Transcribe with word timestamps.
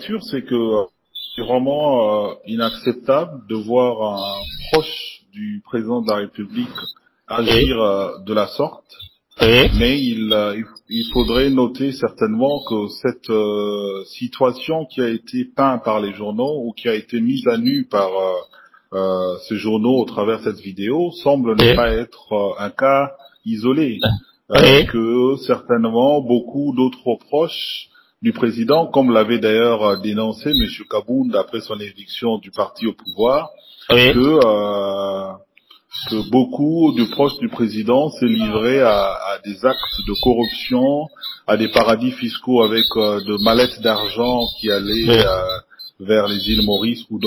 sûr, 0.00 0.22
c'est 0.22 0.42
que 0.42 0.54
euh, 0.54 0.84
c'est 1.34 1.42
vraiment 1.42 2.30
euh, 2.30 2.34
inacceptable 2.46 3.46
de 3.48 3.54
voir 3.56 4.18
un 4.18 4.40
proche 4.72 5.22
du 5.32 5.62
président 5.64 6.00
de 6.02 6.08
la 6.10 6.16
République 6.16 6.68
agir 7.28 7.80
euh, 7.82 8.18
de 8.24 8.32
la 8.34 8.46
sorte. 8.46 8.84
Oui. 9.42 9.68
Mais 9.78 10.00
il, 10.02 10.32
euh, 10.32 10.56
il- 10.56 10.64
il 10.88 11.04
faudrait 11.12 11.50
noter 11.50 11.92
certainement 11.92 12.62
que 12.68 12.88
cette 13.02 13.28
euh, 13.28 14.02
situation 14.06 14.86
qui 14.86 15.02
a 15.02 15.08
été 15.10 15.44
peinte 15.44 15.84
par 15.84 16.00
les 16.00 16.14
journaux 16.14 16.62
ou 16.64 16.72
qui 16.72 16.88
a 16.88 16.94
été 16.94 17.20
mise 17.20 17.46
à 17.48 17.58
nu 17.58 17.84
par 17.86 18.10
ces 19.48 19.56
journaux 19.56 19.98
au 20.00 20.04
travers 20.06 20.38
de 20.38 20.44
cette 20.44 20.60
vidéo 20.60 21.10
semble 21.22 21.54
ne 21.56 21.74
pas 21.76 21.90
être 21.90 22.54
un 22.58 22.70
cas 22.70 23.10
isolé. 23.44 23.98
Oui. 24.48 24.86
que 24.86 25.36
certainement 25.44 26.20
beaucoup 26.22 26.72
d'autres 26.74 27.16
proches 27.28 27.88
du 28.26 28.32
président, 28.32 28.86
comme 28.88 29.12
l'avait 29.12 29.38
d'ailleurs 29.38 29.82
euh, 29.84 29.96
dénoncé 30.02 30.50
M. 30.50 30.66
Kabound 30.90 31.36
après 31.36 31.60
son 31.60 31.78
éviction 31.78 32.38
du 32.38 32.50
parti 32.50 32.84
au 32.88 32.92
pouvoir, 32.92 33.50
Oui. 33.88 34.12
que, 34.12 34.18
euh, 34.44 35.32
que 36.10 36.28
beaucoup 36.30 36.92
de 36.98 37.04
proches 37.04 37.38
du 37.38 37.48
président 37.48 38.10
s'est 38.10 38.26
livré 38.26 38.80
à, 38.80 39.12
à 39.32 39.38
des 39.44 39.64
actes 39.64 39.98
de 40.08 40.14
corruption, 40.20 41.06
à 41.46 41.56
des 41.56 41.68
paradis 41.68 42.10
fiscaux 42.10 42.64
avec 42.64 42.84
euh, 42.96 43.20
de 43.24 43.36
mallettes 43.44 43.80
d'argent 43.80 44.40
qui 44.58 44.72
allaient 44.72 45.08
Oui. 45.08 45.18
euh, 45.20 45.58
vers 46.00 46.26
les 46.26 46.50
îles 46.50 46.64
Maurice 46.66 47.04
ou 47.10 47.18
d'autres 47.20 47.24